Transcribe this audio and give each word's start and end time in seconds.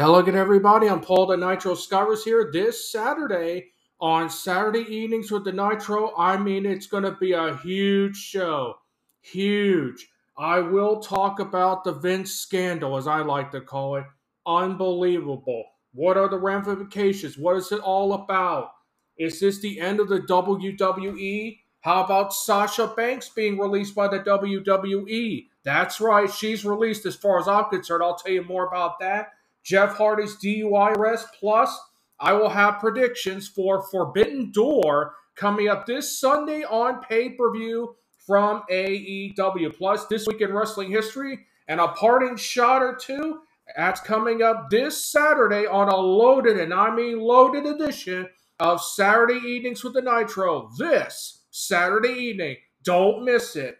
Hello 0.00 0.20
again, 0.20 0.36
everybody. 0.36 0.88
I'm 0.88 1.00
Paul 1.00 1.26
the 1.26 1.36
Nitro 1.36 1.74
Skywars 1.74 2.22
here 2.22 2.50
this 2.52 2.92
Saturday 2.92 3.72
on 4.00 4.30
Saturday 4.30 4.86
evenings 4.88 5.32
with 5.32 5.42
the 5.42 5.50
Nitro. 5.50 6.14
I 6.16 6.36
mean, 6.36 6.66
it's 6.66 6.86
going 6.86 7.02
to 7.02 7.16
be 7.16 7.32
a 7.32 7.56
huge 7.56 8.16
show. 8.16 8.76
Huge. 9.22 10.06
I 10.38 10.60
will 10.60 11.00
talk 11.00 11.40
about 11.40 11.82
the 11.82 11.94
Vince 11.94 12.32
scandal, 12.32 12.96
as 12.96 13.08
I 13.08 13.22
like 13.22 13.50
to 13.50 13.60
call 13.60 13.96
it. 13.96 14.04
Unbelievable. 14.46 15.64
What 15.92 16.16
are 16.16 16.28
the 16.28 16.38
ramifications? 16.38 17.36
What 17.36 17.56
is 17.56 17.72
it 17.72 17.80
all 17.80 18.12
about? 18.12 18.70
Is 19.18 19.40
this 19.40 19.58
the 19.58 19.80
end 19.80 19.98
of 19.98 20.08
the 20.08 20.20
WWE? 20.20 21.58
How 21.80 22.04
about 22.04 22.32
Sasha 22.32 22.86
Banks 22.86 23.30
being 23.30 23.58
released 23.58 23.96
by 23.96 24.06
the 24.06 24.20
WWE? 24.20 25.46
That's 25.64 26.00
right, 26.00 26.32
she's 26.32 26.64
released 26.64 27.04
as 27.04 27.16
far 27.16 27.40
as 27.40 27.48
I'm 27.48 27.64
concerned. 27.64 28.04
I'll 28.04 28.14
tell 28.14 28.30
you 28.30 28.44
more 28.44 28.68
about 28.68 29.00
that. 29.00 29.30
Jeff 29.68 29.98
Hardy's 29.98 30.36
DUI 30.36 30.96
arrest. 30.96 31.28
Plus, 31.38 31.78
I 32.18 32.32
will 32.32 32.48
have 32.48 32.80
predictions 32.80 33.48
for 33.48 33.82
Forbidden 33.82 34.50
Door 34.50 35.14
coming 35.36 35.68
up 35.68 35.84
this 35.84 36.18
Sunday 36.18 36.64
on 36.64 37.02
pay 37.02 37.28
per 37.28 37.52
view 37.52 37.94
from 38.26 38.62
AEW. 38.70 39.76
Plus, 39.76 40.06
this 40.06 40.26
week 40.26 40.40
in 40.40 40.54
wrestling 40.54 40.90
history 40.90 41.40
and 41.68 41.80
a 41.80 41.88
parting 41.88 42.36
shot 42.36 42.82
or 42.82 42.96
two. 42.96 43.40
That's 43.76 44.00
coming 44.00 44.40
up 44.40 44.70
this 44.70 45.04
Saturday 45.04 45.66
on 45.66 45.90
a 45.90 45.96
loaded, 45.96 46.58
and 46.58 46.72
I 46.72 46.94
mean 46.94 47.20
loaded 47.20 47.66
edition 47.66 48.26
of 48.58 48.82
Saturday 48.82 49.34
Evenings 49.34 49.84
with 49.84 49.92
the 49.92 50.00
Nitro. 50.00 50.70
This 50.78 51.42
Saturday 51.50 52.14
evening. 52.14 52.56
Don't 52.82 53.22
miss 53.22 53.54
it. 53.54 53.76